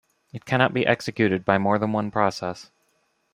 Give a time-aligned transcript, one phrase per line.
[0.33, 2.71] It cannot be executed by more than one process.